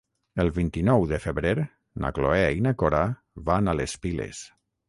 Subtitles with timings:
[0.43, 1.51] El vint-i-nou de febrer
[2.05, 3.05] na Cloè i na Cora
[3.51, 4.43] van a les Piles.